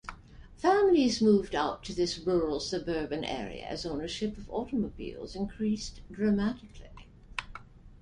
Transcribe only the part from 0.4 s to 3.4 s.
Families moved out to this rural suburban